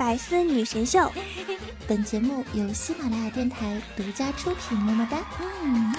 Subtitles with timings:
[0.00, 1.12] 百思女神秀，
[1.86, 4.78] 本节目由喜马拉雅电台独家出品。
[4.78, 5.22] 么么哒！
[5.62, 5.94] 嗯。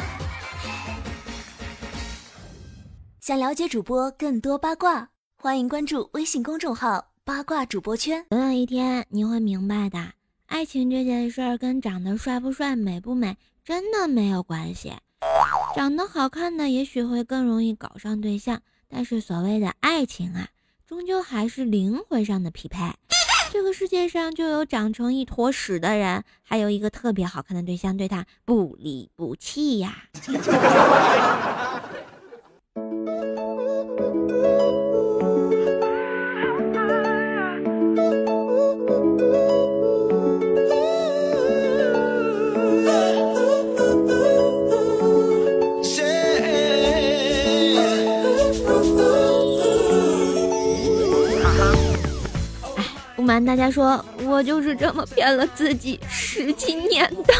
[3.19, 8.25] 想了解主播更多八卦，欢迎关注微信公众号“八卦主播圈”。
[8.31, 10.13] 总有一天你会明白的，
[10.47, 14.91] 爱情这件事儿跟长得帅不帅、美不美真的没有关系。
[15.75, 20.47] 长得好看的也许会更容易搞上对象，但是所谓的爱情啊，
[20.87, 22.79] 终究还是灵魂上的匹配。
[23.51, 30.05] 这个世界上就有长成一坨屎的人，还有一个特别好看的对象对他不离不弃呀。
[53.45, 57.33] 大家说，我就是这么骗了自己十几年的。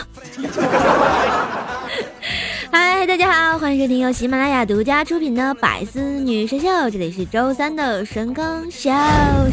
[2.72, 8.92] 嗨，大家好，欢迎收听由喜马拉雅独家出品的《百思女神秀》，这里是周三的神坑笑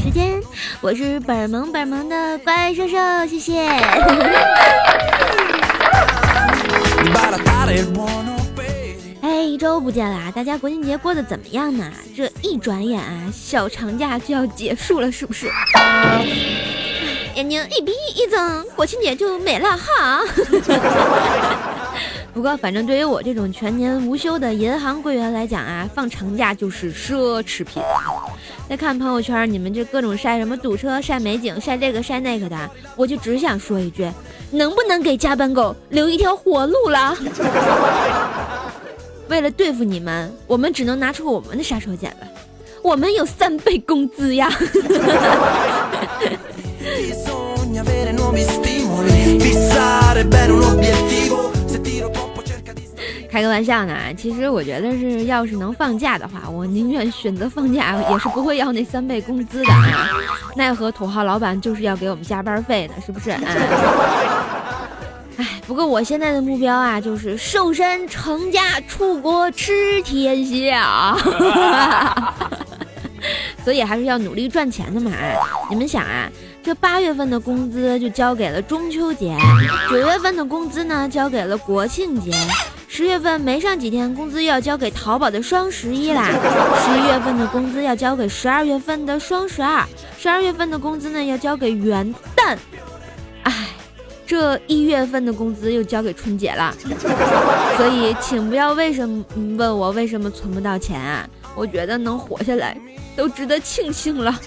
[0.02, 0.40] 时间，
[0.80, 2.96] 我是本萌本萌的怪兽兽，
[3.26, 3.68] 谢谢。
[9.58, 11.90] 周不见啦，大家国庆节过得怎么样呢？
[12.16, 15.50] 这一转眼啊，小长假就要结束了，是不是？
[17.34, 20.22] 眼睛一闭一睁，国庆节就没了哈。
[22.32, 27.82] 不过，反正对于我这种全年无休的银行柜员来讲啊，放长假就是奢侈品。
[28.68, 34.08] 再看朋友圈，你们这各种晒什么堵车、晒美景、晒这个晒那个的，我就只想说一句：
[34.52, 37.16] 能不能给加班狗留一条活路了？
[39.28, 42.26] 为了对付你们，我们只能拿出我们的杀手锏了。
[42.82, 44.48] 我们有三倍工资呀！
[53.30, 60.08] 开个玩笑呢，其实我觉得是，要是能放假的话，我宁愿选择放假，也是不会要那三倍工资的啊。
[60.56, 63.30] 奈何土豪老板就是要给我们加班费呢，是不是？
[65.38, 71.16] 哎，不过我现在的目标啊，就是瘦身成家出国吃天下，
[73.64, 75.12] 所以还是要努力赚钱的嘛。
[75.70, 76.28] 你们想啊，
[76.60, 79.36] 这八月份的工资就交给了中秋节，
[79.88, 82.32] 九月份的工资呢交给了国庆节，
[82.88, 86.26] 十月份没上几天，工资又要交给淘宝的双十一啦，
[86.84, 89.86] 十一月份的工资要交给十二月份的双十二，
[90.18, 92.56] 十二月份的工资呢要交给元旦。
[94.28, 96.74] 这一月份的工资又交给春节了，
[97.78, 99.24] 所以请不要为什么
[99.56, 101.26] 问我为什么存不到钱啊？
[101.56, 102.76] 我觉得能活下来
[103.16, 104.30] 都值得庆幸了。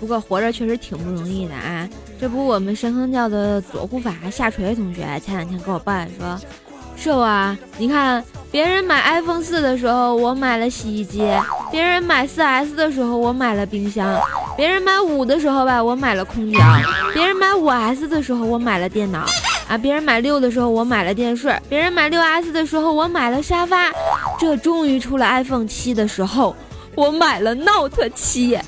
[0.00, 1.86] 不过活着确实挺不容易的啊！
[2.18, 6.40] 这不，我们神坑教的左护法夏垂同学前两天跟我抱怨说
[6.96, 11.20] ：“瘦啊，你看。”别人买 iPhone 四的时候，我买了洗衣机；
[11.70, 14.06] 别人买四 S 的时候，我买了冰箱；
[14.56, 16.60] 别人买五的时候吧，我买了空调；
[17.12, 19.20] 别人买五 S 的时候，我买了电脑；
[19.68, 23.92] 啊，别人买六的时候，我买了电视；别人买六 S 的时候，我买了沙发。
[24.38, 26.56] 这终于出了 iPhone 七的时候，
[26.94, 28.58] 我买了 Note 七。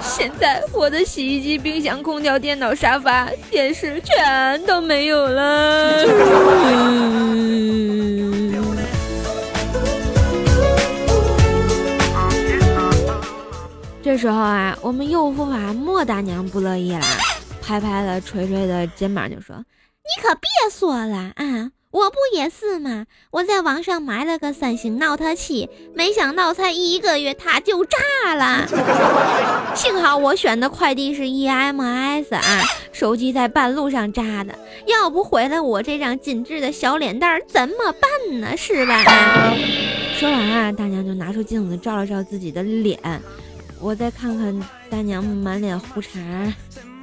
[0.00, 6.06] 现在我的洗衣机、冰箱、空调、电脑、沙发、电视全都没有了。
[14.06, 17.00] 这时候啊，我们右护法莫大娘不乐意了，
[17.60, 19.56] 拍拍了锤锤的肩膀就说
[19.98, 23.06] ：“你可别说了啊，我不也是吗？
[23.32, 27.98] 我在网上买了个三星 Note 七，没想到才一个月它就炸
[28.36, 28.68] 了。
[29.74, 32.62] 幸好我选的快递是 EMS 啊，
[32.92, 34.54] 手机在半路上炸的，
[34.86, 38.56] 要不毁了我这张精致的小脸蛋怎么办呢？
[38.56, 39.02] 是吧？”
[40.14, 42.96] 说完啊，大娘就拿出镜子照了照自己的脸。
[43.80, 44.58] 我再看看
[44.90, 46.18] 大娘满脸胡茬，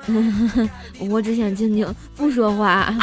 [1.10, 2.94] 我只想静静不说话。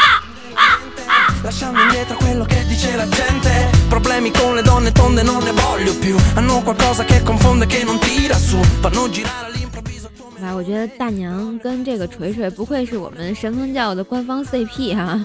[10.42, 15.24] 哇，我觉得大娘跟这个锤锤不愧是我们神风教的官方 CP 哈，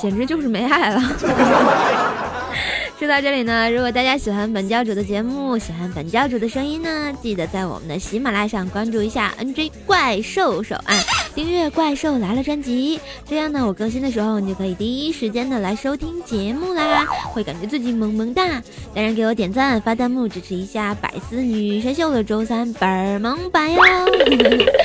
[0.00, 1.02] 简直就是没爱了。
[3.02, 10.94] 说到这里呢，如果大家喜欢本教主的节目，喜欢本教主的声音呢，记得在我们的喜马拉雅上关注一下 NJ 怪兽手啊。
[11.34, 18.62] 订阅《怪兽来了》专辑，这样呢，我更新的时候你就可以第一时间的来收听节目啦，会感觉自己萌萌哒。
[18.94, 23.82] 当然给我点赞、发弹幕支持一下百思女神秀的周三本儿萌版哟。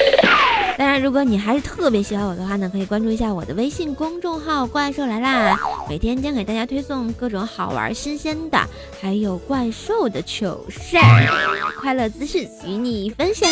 [0.99, 5.57] 如果你还是特别喜欢我的话呢，可以关注一下我的微信公众号“怪兽来啦”，
[5.87, 8.59] 每天将给大家推送各种好玩、新鲜的，
[8.99, 10.97] 还有怪兽的糗事、
[11.79, 13.47] 快乐资讯与你分享。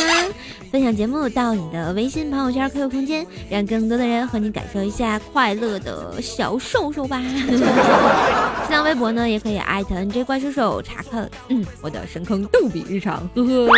[0.71, 7.21] 分享节目到你的微信朋友圈、QQ 空间，让更多的人和你感受一下快乐的小兽兽吧。
[8.67, 13.69] 新浪微博呢，也可以艾特 NJ 怪兽手查看，嗯，我的深坑逗比日常，呵呵。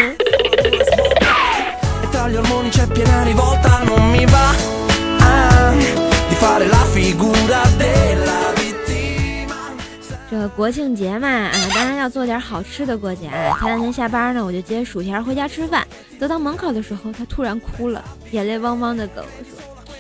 [10.30, 13.30] 这国庆节嘛，啊，当然要做点好吃的过节。
[13.60, 15.88] 前两天下班呢，我就接薯条回家吃饭，
[16.20, 19.96] 走到门口的时候，他突然哭了，眼泪汪汪的跟我说：“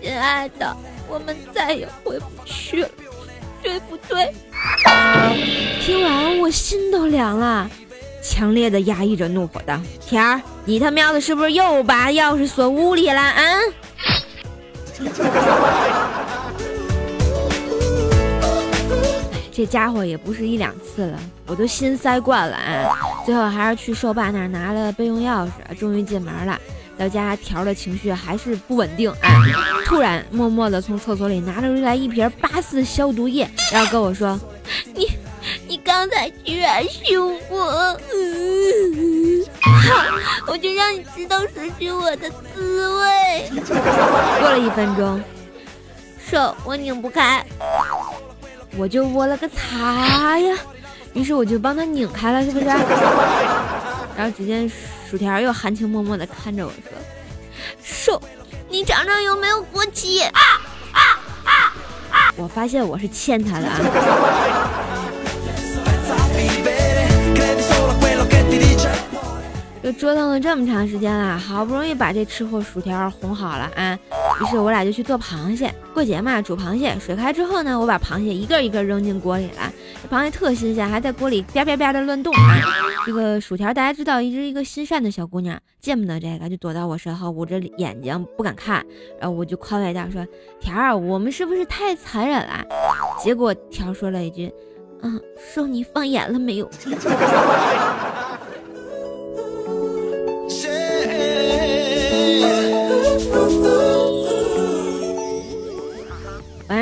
[0.00, 0.76] 亲爱的，
[1.08, 2.88] 我们再也回不去了，
[3.60, 4.32] 对不对？”
[5.84, 7.68] 听完我心都凉了。
[8.22, 13.58] 强烈的压抑着怒火道：“田儿，你他喵的是不是又把钥匙锁屋里了啊？”
[19.54, 22.96] 这家伙也不是一两次了，我都心塞惯了啊！
[23.26, 26.58] 最后还是去兽爸那儿拿了备用钥匙，终于进门了。
[26.96, 29.42] 到家，条的情绪还是不稳定啊！
[29.84, 34.40] 突然，默默的从厕所里拿了出来一瓶八四消毒液，然后跟我说：“。”
[36.02, 37.96] 刚才居然凶我，
[39.60, 39.70] 好，
[40.50, 43.48] 我就让你知道失去我的滋味。
[44.40, 45.22] 过了一分钟，
[46.28, 47.46] 手我拧不开，
[48.76, 50.58] 我就握了个擦呀，
[51.14, 52.66] 于是我就帮他拧开了，是不是？
[52.66, 54.68] 然后只见
[55.08, 56.98] 薯条又含情脉脉的看着我说
[57.80, 58.20] ：“手，
[58.68, 60.40] 你尝尝有没有过期？”啊
[60.94, 61.00] 啊
[61.44, 61.52] 啊
[62.10, 62.34] 啊！
[62.34, 63.78] 我发现我是欠他的啊。
[69.82, 73.98] 就折腾了这么长时间了，好不容易把这吃货薯条哄好了啊！
[74.40, 75.74] 于是我俩就去做螃蟹。
[75.92, 79.72] 过节嘛，煮螃蟹，水开之后呢，我把螃蟹一个一个扔进锅里了。
[80.00, 82.54] 这螃蟹特新鲜，还在锅里啪啪啪的乱动啊！
[83.04, 88.84] 这个薯条大家知道，一直一个心善的小姑娘，见不得这个，就躲到我身后，捂着眼睛不敢看。
[89.18, 90.24] 然后我就宽慰道说
[90.62, 92.64] ：“条儿，我们是不是太残忍了？”
[93.20, 94.52] 结果条说了一句。
[95.04, 95.20] 嗯，
[95.52, 96.70] 说你放盐了没有？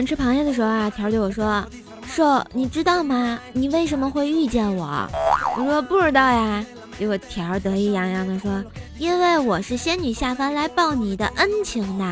[0.04, 1.64] 吃螃蟹的时候啊，条对我说
[2.06, 3.38] ：“瘦，你知道吗？
[3.52, 5.08] 你为什么会遇见我？”
[5.56, 6.64] 我说：“不知道呀。”
[6.98, 8.62] 结果条得意洋洋的说
[8.98, 12.04] ：“因为我是仙女下凡来报你的恩情的。”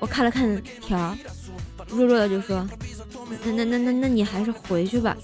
[0.00, 1.16] 我看了看条，
[1.88, 2.66] 弱弱的就说。
[3.44, 5.16] 那那那那那你还是回去吧，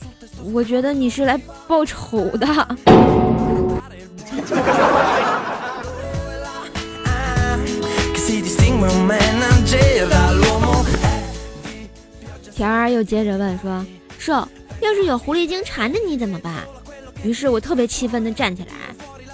[0.53, 2.47] 我觉得你是来报仇的。
[12.97, 13.85] 又接着问说
[14.19, 14.33] ：“瘦，
[14.81, 16.65] 要是有狐狸精缠着你怎么办？”
[17.23, 18.73] 于是我特别气愤的站起来，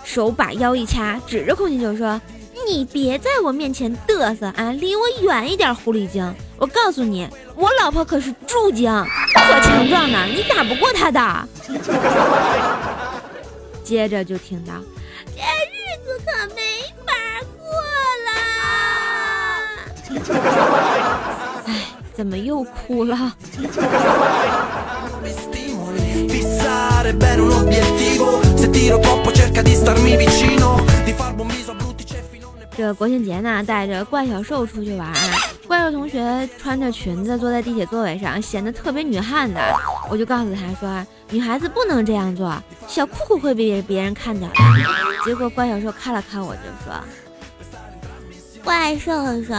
[0.05, 2.21] 手把腰一掐，指着空气就说。
[2.65, 4.71] 你别在我面前嘚瑟啊！
[4.71, 6.33] 离我远一点，狐狸精！
[6.59, 8.89] 我告诉你，我老婆可是猪精，
[9.35, 11.49] 可强壮呢，你打不过她的。
[13.83, 14.75] 接着就听到，
[15.35, 16.63] 这日子可没
[17.05, 17.13] 法
[17.59, 17.67] 过
[21.25, 21.32] 了。
[22.13, 23.33] 哎，怎么又哭了？
[32.75, 35.13] 这国庆节呢，带着怪小兽出去玩。
[35.67, 39.57] 怪兽同学穿着裙子坐在地铁座位上，显得特别女汉子。
[40.11, 42.55] 我就告诉他说，女孩子不能这样做，
[42.89, 44.55] 小裤裤会被别人看到的。
[45.25, 46.95] 结果怪小兽看了看我，就说
[48.65, 49.13] ：“怪兽
[49.45, 49.55] 兽，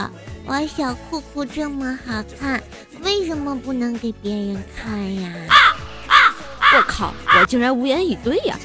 [0.46, 2.62] 我小裤裤这么好看，
[3.02, 5.56] 为什么不能给别人看呀？”啊
[6.08, 6.36] 啊
[6.76, 8.58] 我靠，我竟然无言以对呀！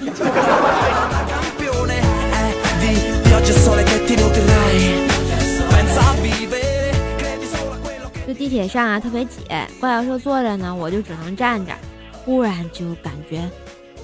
[8.26, 9.38] 这地铁上啊特别挤，
[9.80, 11.72] 怪小兽坐着呢，我就只能站着。
[12.24, 13.48] 忽然就感觉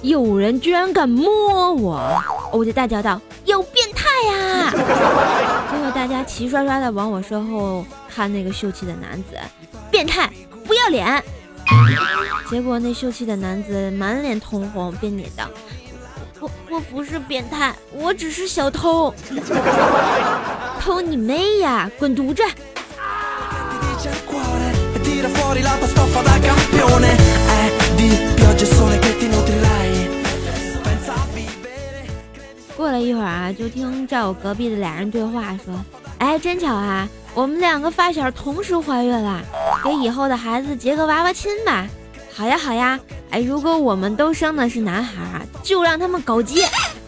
[0.01, 3.87] 有人居然敢摸我，我就大叫道：“有变
[4.27, 4.71] 呀！”
[5.71, 9.37] 结果大家齐刷刷的往我身后看那个秀气的男子，
[9.91, 10.29] 变态，
[10.65, 11.23] 不要脸。
[12.49, 15.45] 结果那秀气的男子满脸通红，辩解道。
[16.39, 19.13] 我我不是变态，我只是小偷。
[20.79, 21.89] 偷你妹呀！
[21.97, 22.43] 滚犊子！
[32.85, 35.73] 过了一会儿啊，就听在我隔壁的俩人对话，说
[36.21, 39.41] ：“哎，真巧啊，我们两个发小同时怀孕了，
[39.83, 41.87] 给以后的孩子结个娃娃亲吧。”
[42.31, 42.99] 好呀，好呀。
[43.31, 46.61] 哎，如果我们都生的是男孩，就让他们搞基；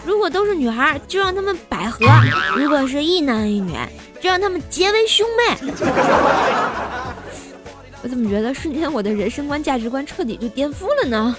[0.03, 2.07] 如果都是女孩，就让他们百合；
[2.55, 3.77] 如果是一男一女，
[4.19, 5.73] 就让他们结为兄妹。
[8.01, 11.35] 我怎么觉得瞬间我的人生观、价值观彻底就颠覆了呢？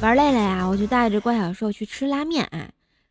[0.00, 2.68] 玩累了呀，我就带着怪小兽去吃拉面啊。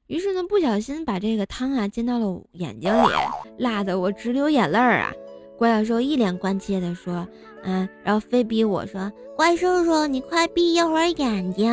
[0.08, 3.10] 于是呢，不小心把这个汤啊溅到了眼睛里，
[3.58, 5.12] 辣得我直流眼泪儿啊！
[5.58, 7.28] 怪小兽一脸关切的说
[7.64, 11.70] ：“嗯。”然后非逼我说：“怪兽兽，你快闭一会儿眼睛。”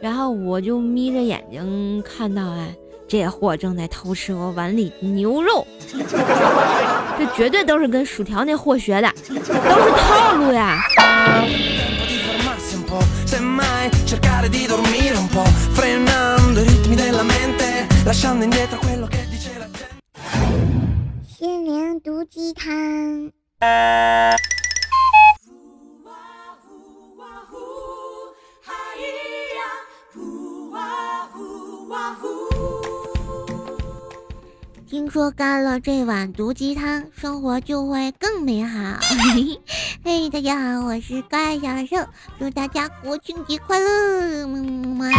[0.00, 2.74] 然后我就眯着眼睛看到，哎，
[3.06, 5.66] 这货正在偷吃我碗里牛肉，
[7.18, 10.80] 这绝对都是跟薯条那货学的，都是套路呀！
[21.28, 23.30] 心灵毒鸡汤。
[34.88, 38.98] 听说干了这碗毒鸡汤，生活就会更美好。
[40.02, 44.46] 嘿，大家好，我是怪小兽，祝大家国庆节快乐！
[44.46, 45.10] 么么么。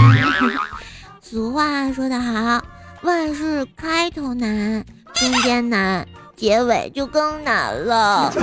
[1.21, 2.63] 俗话说得好，
[3.03, 4.83] 万事开头难，
[5.13, 8.33] 中间难，结尾就更难了。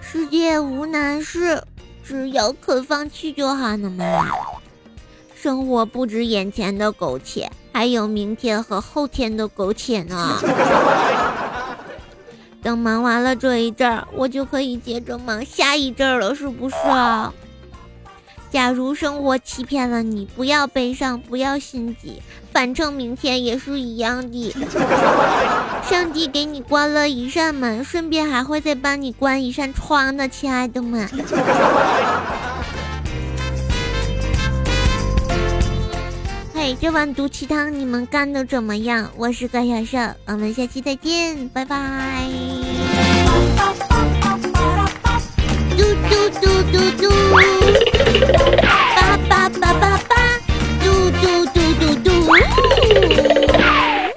[0.00, 1.60] 世界无难事，
[2.04, 4.04] 只要肯放弃就好，了嘛。
[5.34, 10.38] 生活不止眼前的苟且，还有明天和后天的苟且呢。
[12.62, 16.76] 等忙完了这一阵儿，我就可以接着忙下一阵儿了，是不是？
[18.50, 22.20] 假如生活欺骗了你，不要悲伤，不要心急，
[22.52, 24.54] 反正明天也是一样的。
[25.88, 31.08] 上帝给你关了一扇门，顺便还会再帮你关一扇窗的，亲爱的们。
[36.80, 39.10] 这碗毒气汤你们干的怎么样？
[39.16, 42.28] 我是怪小兽，我们下期再见，拜拜。
[45.76, 47.08] 嘟嘟嘟嘟嘟。
[48.96, 50.16] 叭叭叭叭叭，
[50.82, 52.10] 嘟嘟嘟嘟嘟，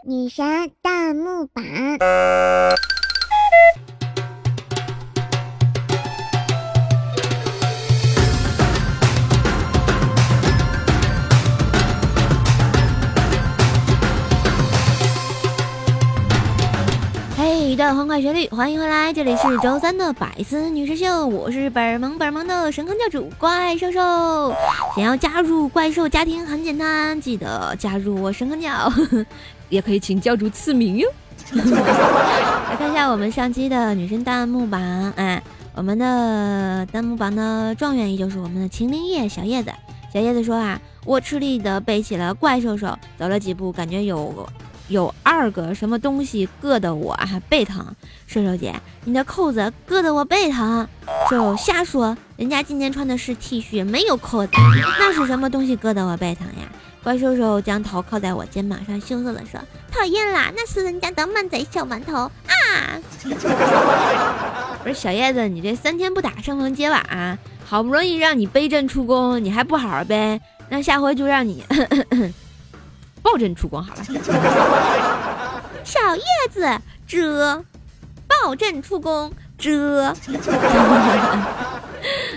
[0.05, 0.45] 女神
[0.81, 1.63] 弹幕版。
[17.85, 24.51] 一段欢快旋律，欢迎回来，这里是周三的百思女神秀，我是本萌本萌的神坑教主怪兽兽。
[24.95, 28.91] 想要加入怪兽家庭很简单，记得加入我神坑教，
[29.69, 31.07] 也可以请教主赐名哟。
[31.53, 34.81] 来看一下我们上期的女生弹幕榜，
[35.15, 35.39] 哎，
[35.75, 39.71] 我们的弹幕榜的状元依旧是我们的秦灵叶小叶子。
[40.11, 44.49] 小叶子说啊，我吃力的背起了怪兽兽，走了几步，感觉有。
[44.87, 47.85] 有二个什么东西硌得我啊背疼，
[48.27, 48.73] 瘦瘦姐，
[49.03, 50.87] 你的扣子硌得我背疼。
[51.29, 54.51] 瘦瘦瞎说，人家今天穿的是 T 恤，没有扣子，
[54.99, 56.69] 那是什么东西硌得我背疼呀？
[57.03, 59.59] 怪兽兽将头靠在我肩膀上，羞涩的说
[59.93, 62.31] ：“讨厌啦，那是人家的满仔小馒头啊！”
[64.81, 71.63] 不是小叶子，你这三天不打生逢揭瓦，好不容易让你背阵出宫，你还不好好背，那下回就让你。
[73.25, 74.03] 抱枕出宫好了，
[75.83, 76.69] 小叶子
[77.07, 77.65] 遮，
[78.27, 80.13] 抱枕出宫遮。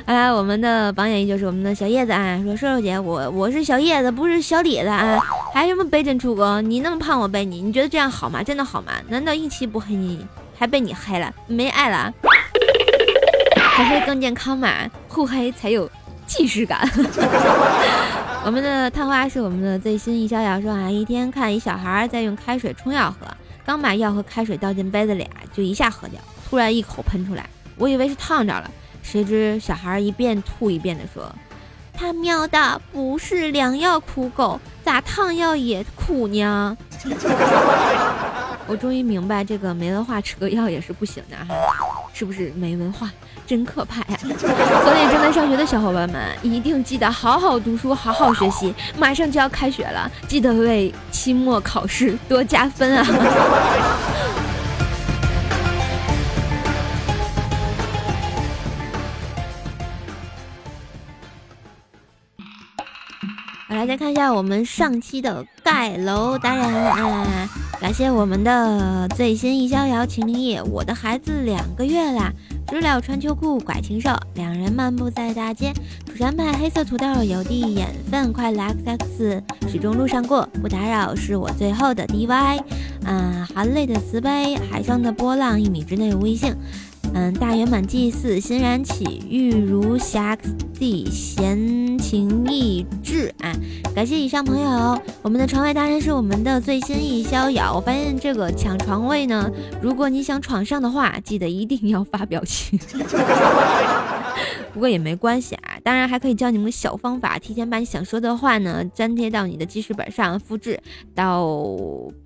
[0.06, 2.40] 好了，我们的榜眼依旧是我们的小叶子啊。
[2.42, 5.18] 说瘦瘦姐，我我是小叶子，不是小李子啊。
[5.52, 6.64] 还什么背枕出宫？
[6.70, 8.42] 你那么胖，我背你，你觉得这样好吗？
[8.42, 8.92] 真的好吗？
[9.08, 10.26] 难道一期不黑你，
[10.58, 11.30] 还被你黑了？
[11.46, 12.10] 没爱了？
[13.54, 14.70] 还是更健康嘛？
[15.06, 15.90] 互黑才有
[16.26, 16.90] 既视感。
[18.48, 23.26] 我们的探花是我们的最新一逍遥说啊，一天看一小孩在用开水冲药喝，
[23.62, 28.70] 刚把药和开水倒进杯子里啊，就一下喝掉，突然一口喷出来，我以为是烫着了，
[29.02, 31.30] 谁知小孩一遍吐一遍的说，
[31.92, 36.74] 他喵的不是良药苦狗，咋烫药也苦呢？
[38.66, 41.54] 我终于明白这个没文化吃个药也是不行的哈。
[42.18, 43.08] 是不是没文化？
[43.46, 44.18] 真可怕呀！
[44.26, 53.06] 所以正在上学的小伙伴们一定记得好好读书，好好学习，马上就要开学了，记得为期末考试多加分啊！
[63.88, 67.48] 再看一下我们上期的盖楼达人啊！
[67.80, 72.30] 感谢我们的最新一逍遥秦灵叶，我的孩子两个月啦。
[72.66, 75.72] 知了穿秋裤拐禽兽，两人漫步在大街。
[76.06, 82.60] 蜀山派黑色土豆有地眼分，快乐 X X 始终路上过，不打扰是我最后的 DY。
[83.06, 86.54] 啊，含泪的慈悲，海上的波浪一米之内无异性。
[87.14, 90.36] 嗯，大圆满祭祀欣然起，玉如霞
[90.78, 93.52] 地闲情逸致啊！
[93.94, 97.74] 感谢以上朋友，我们的床位达人是我们的最新一逍遥。
[97.74, 99.50] 我发现这个抢床位呢，
[99.82, 102.78] 如果你想闯上的话，记得一定要发表情。
[104.78, 110.80] 不过也没关系啊，当然还可以教你们个小方法，提前把你想说的话呢粘贴到你的记事本上，复制
[111.16, 111.44] 到，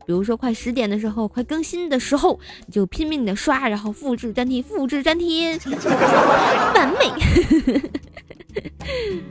[0.04, 5.58] 比如说快十点的时候，快更新的时候，你就拼命的刷，然后复制粘贴，复制粘贴，
[6.76, 7.10] 完美。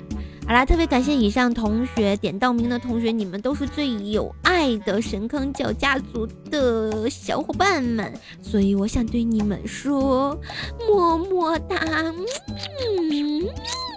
[0.52, 10.38] 好啦，特别感谢以上同学点到名的同学，你们都是最有爱的神坑教家族的小伙伴们，所以我想对你们说，
[10.90, 11.78] 么么哒，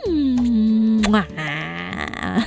[0.07, 2.47] 嗯，啊。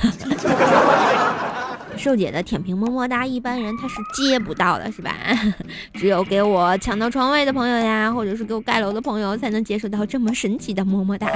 [1.98, 5.14] 瘦姐的舔屏么么哒，一般人他是接不到的，是吧？
[5.92, 11.28] 只有给我抢到床位的朋友呀，或者是给我盖楼的朋友，才能接受到这么神奇的么么哒。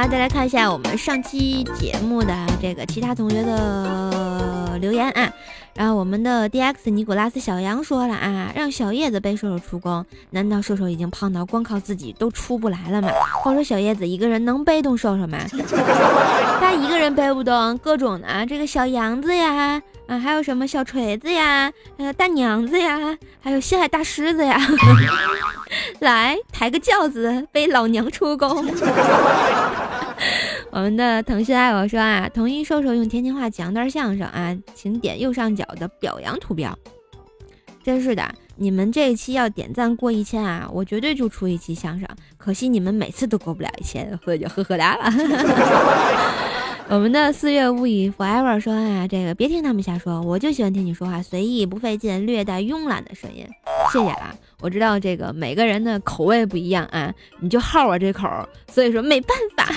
[0.00, 5.30] 啦，再来看一下我们上期节目的这个其他同学的留言啊。
[5.74, 10.04] 然后我们的 D X 尼古拉斯小杨说了啊，让小叶子背瘦瘦出宫。
[10.30, 13.10] 难道瘦瘦已经胖到光靠自己都出不来了吗？
[13.42, 15.38] 话说小叶子一个人能背动瘦瘦吗？
[16.60, 24.58] 他一个人背不动，各种的啊这个小杨子呀，啊，还有什么小锤子呀，还有大娘子呀，还有西海大狮子呀，
[26.00, 28.66] 来抬个轿子背老娘出宫。
[30.72, 36.76] 我们的腾讯爱我说啊，同意瘦瘦用天津话讲段相声啊，请点右上角的表扬图标。
[37.82, 42.08] 真是的，你们这一期要点赞过一千啊，我绝对就出一期相声。
[42.36, 45.10] 可惜你们每次都过不了一千，所以就呵呵哒了。
[46.90, 53.46] 我们的四月无语 forever 说啊，这个别听他们瞎说，我就喜欢听你说话，随意不费劲，略带慵懒的声音。
[53.92, 58.28] 谢谢啊，我知道这个每个人的口味不一样啊，你就好我这口，
[58.72, 59.72] 所以说没办法。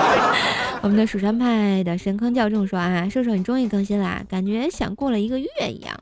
[0.80, 5.94] 我们的蜀山派的神坑教众说啊，瘦瘦你终于更新啦，感觉想过了一个月一样。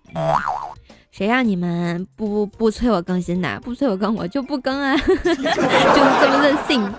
[1.11, 3.59] 谁让你们不不催我更新的？
[3.65, 6.95] 不催我更，我就不更啊， 就是这么任性。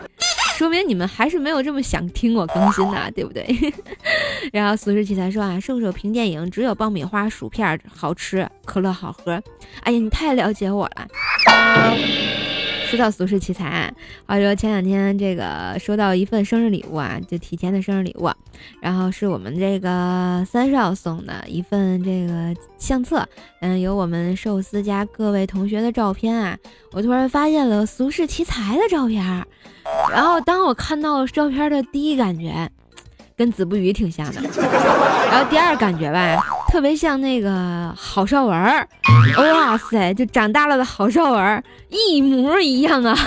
[0.60, 3.48] 说明你们还是没有这么想听我更新的，对不对？
[4.52, 9.42] 然后俗世奇才说啊，瘦瘦评电影只有爆米花、薯片好吃，可乐好喝。
[9.84, 11.08] 哎呀，你太了解我了。
[12.90, 13.94] 说到俗世奇才，
[14.26, 18.32] 话说前两天这个收到一份生日礼物啊，就提前的生日礼物，
[18.82, 23.24] 然后是我们这个三少送的一份这个相册，
[23.62, 26.58] 嗯，有我们寿司家各位同学的照片啊。
[26.92, 29.24] 我突然发现了俗世奇才的照片，
[30.12, 32.68] 然后当我看到照片的第一感觉，
[33.38, 34.42] 跟子不语挺像的，
[35.30, 36.44] 然后第二感觉吧。
[36.70, 38.88] 特别像那个郝邵文儿，
[39.38, 43.18] 哇塞，就长大了的郝邵文儿一模一样啊！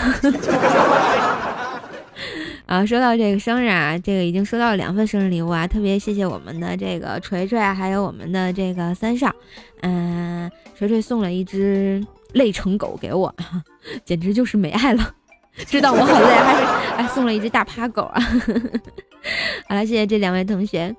[2.67, 9.35] 啊，说到这个生日啊，这个已经收到了两份生日礼物啊，特别谢谢我们的这个锤锤，还有我们的这个三少，
[9.81, 12.01] 嗯，锤锤送了一只
[12.33, 13.35] 累成狗给我，
[14.07, 15.11] 简直就是没爱了，
[15.67, 18.21] 知道我好累，还是还送了一只大趴狗啊！
[19.69, 20.95] 好了，谢谢这两位同学。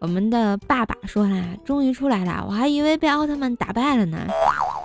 [0.00, 4.18] 我们的爸爸说啦，终于出来了，我还以为被奥特曼打败了呢。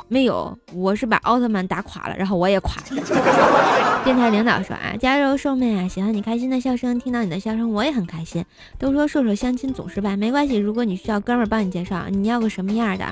[0.08, 3.02] 没有，我是把奥特曼打垮了，然后我也垮了。
[4.06, 8.46] 电台领导说啊，加油，瘦妹啊，喜欢你开心的笑声，听到你的笑声我也很开心。
[8.78, 13.04] 都说瘦瘦相亲总失败，没关系，如果你需要哥们儿帮你介绍，你要个什么样的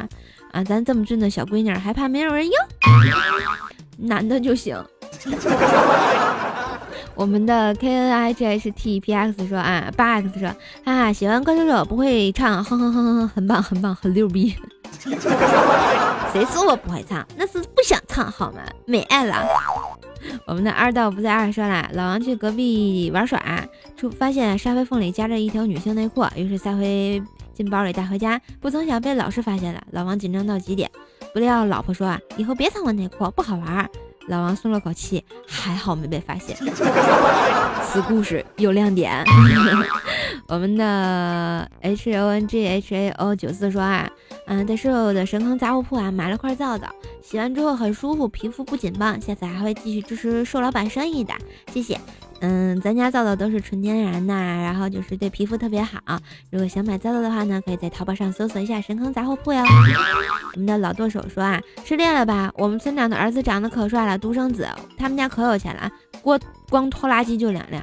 [0.51, 0.63] 啊？
[0.63, 2.53] 咱这么俊的小闺女，还怕没有人要？
[3.97, 4.77] 男的就行。
[7.15, 10.49] 我们的 K N I G H T P X 说啊，八 X 说，
[10.83, 14.53] 哈哈，喜欢怪兽手不会唱，哼哼哼哼哼，很棒很棒，很牛逼。
[16.33, 17.25] 谁说我不会唱？
[17.37, 18.59] 那是不想唱好吗？
[18.85, 19.35] 没爱了。
[20.45, 23.41] 我们的二道不在二说了，老王去隔壁玩耍，
[23.95, 29.81] 出发现沙发缝里夹着一条女性内裤，于是塞回进包里带回家，不曾想被老师发现了。
[29.91, 30.91] 老王紧张到极点，
[31.33, 33.89] 不料老婆说啊，以后别藏我内裤，不好玩。
[34.27, 36.57] 老王松了口气，还好没被发现。
[37.83, 39.23] 此故事有亮点。
[40.47, 44.07] 我们的 H O N G H A O 九四说啊，
[44.47, 46.87] 嗯，在舍友的神坑杂货铺啊买了块皂皂，
[47.27, 49.19] 洗完之后很舒服，皮肤不紧绷。
[49.19, 51.33] 下次还会继续支持瘦老板生意的，
[51.73, 51.99] 谢谢。
[52.41, 55.99] 嗯，咱家皂皂都是纯天然的，然后就是对皮肤特别好。
[56.51, 59.63] 如果想买皂皂的话呢，可以在淘宝上搜索一下神坑杂货铺哟。
[60.53, 62.51] 我们的老剁手说啊，失恋了吧？
[62.55, 65.89] 我们村长的儿子长得可帅了，独生子，他们家可有钱了，
[66.21, 67.81] 光光拖拉机就两辆。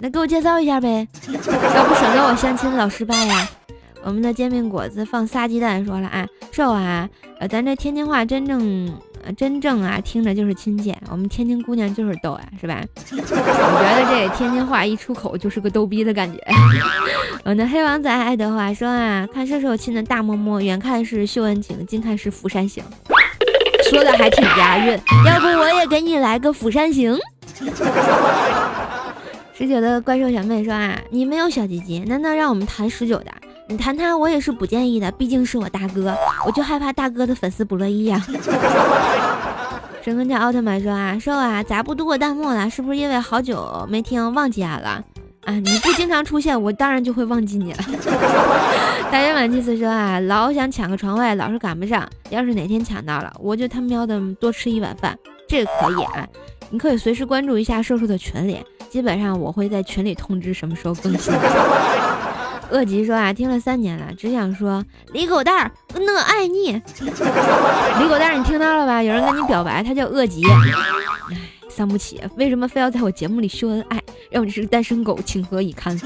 [0.00, 3.46] 那给我介绍一下呗，要不省得我相亲老失败呀。
[4.02, 7.08] 我们的煎饼果子放仨鸡蛋说了啊，瘦啊，
[7.38, 8.92] 呃，咱这天津话真正。
[9.36, 10.96] 真正啊，听着就是亲切。
[11.10, 12.82] 我们天津姑娘就是逗啊， 是吧？
[13.12, 16.42] 我觉得这天津话一出口就是个逗逼的感觉。
[17.44, 22.82] 我的黑王子爱德华说啊，看射手亲的大摸摸，远看是秀恩情，近看是釜山行，
[23.90, 24.98] 说的还挺押韵。
[25.28, 27.14] 要不我也给你来个釜山行。
[29.52, 33.26] 十九的怪兽小妹说啊，你没有小鸡鸡，难道让我们谈十九的？
[33.70, 36.12] 你谈他，我也是不建议的，毕竟是我大哥，
[36.44, 38.20] 我就害怕大哥的粉丝不乐意呀。
[40.02, 42.68] 神坑家奥特曼说啊，瘦啊，咋不读我弹幕了？
[42.68, 45.04] 是不是因为好久没听忘记俺了？
[45.44, 47.78] 啊，你不经常出现，我当然就会忘记你了。
[49.12, 52.04] 大圆满祭司说啊，老想抢个床位，老是赶不上。
[52.30, 55.16] 要是哪天抢到了，我就他喵的多吃一碗饭，
[55.48, 56.26] 这个可以啊。
[56.70, 61.32] 你可以随时关注一下瘦瘦的群里，基本上我会在群里通知什么时候更新。
[62.70, 66.72] 恶吉说啊，听了三年了，只想说李狗蛋儿，我爱你。
[67.02, 69.02] 李狗蛋儿，你听到了吧？
[69.02, 70.42] 有人跟你表白，他叫恶吉。
[70.48, 71.36] 哎，
[71.68, 74.00] 伤不起，为什么非要在我节目里秀恩爱？
[74.30, 75.98] 让我这是个单身狗，情何以堪？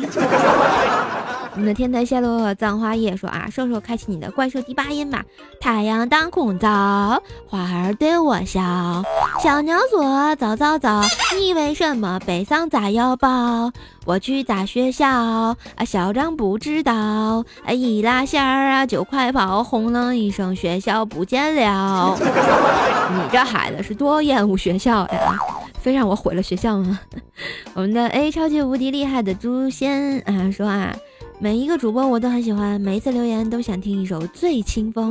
[1.55, 5.25] 我们的天台下落葬花叶说啊，瘦瘦开启你的怪兽第八音吧。
[5.61, 6.69] 太阳当空照，
[7.47, 8.61] 花儿对我笑。
[9.40, 11.01] 小鸟说早早早，
[11.38, 13.71] 你为什么背上扎腰包？
[14.05, 16.93] 我去砸学校，啊校长不知道，
[17.64, 22.19] 啊一拉线儿啊就快跑，轰隆一声学校不见了。
[22.19, 25.38] 你这孩子是多厌恶学校呀？
[25.79, 26.99] 非让我毁了学校吗？
[27.75, 30.93] 我们的 A 超级无敌厉害的诛仙啊说啊。
[31.40, 35.11] 每一个主播我都很喜欢，每一次留言都想听一首《醉清风》。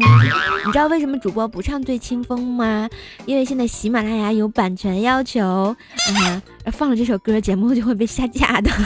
[0.65, 2.89] 你知道为什么主播不唱《醉清风》吗？
[3.25, 8.71] 因为现在喜马拉雅有版权要求，啊，放了这首歌节目就会被下架的。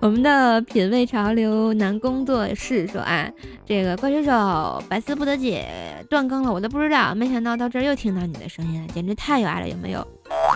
[0.00, 3.26] 我们的品味潮流男工作室说啊，
[3.64, 5.66] 这个怪兽手百思不得解
[6.10, 10.06] 断更了，我都不知道，没想到到这儿又听到你的声音了，简直太有爱了，有没有？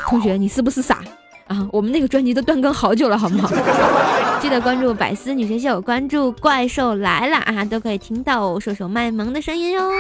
[0.09, 1.03] 同学，你是不是傻？
[1.49, 3.49] 啊，我们那个专辑都断更好久了，好不好？
[4.41, 9.91] 记得关注百思女神秀，关注怪兽来了啊，都可以听到射手卖萌的声音哟。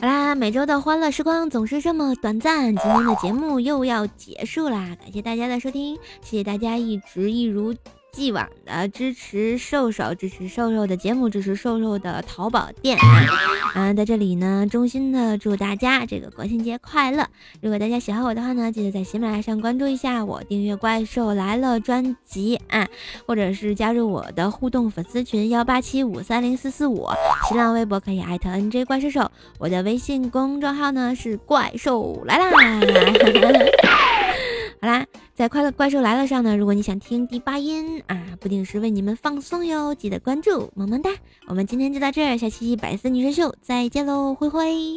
[0.00, 7.74] 好啦，每周的欢乐时光总是这么短暂，今天的节目又要结束啦，感谢大家的收听，谢谢大家一直一如。
[8.12, 12.98] 既往的支持瘦瘦，支持瘦瘦的节目，支持瘦瘦的淘宝店。
[13.74, 17.24] 嗯，在这里呢，衷心的祝大家这个国庆节快乐。
[17.60, 22.88] 如果大家喜欢我的话呢，记得在喜马拉雅上关注一下我，订阅《怪兽来了》专辑啊，
[23.26, 27.06] 或者是加入我的互动粉丝群幺八七五三零四四五。
[27.48, 32.50] 新浪微博可以艾特 NJ 怪兽兽，我的微信公众号呢是怪兽来啦。
[34.80, 41.10] 好啦，在快乐怪兽来了上呢，如果你想听第八音啊，不定时为你们放松哟，记得关注，萌萌哒。
[41.48, 44.96] 我们今天就到这儿，下期百思女神秀再见喽，灰灰。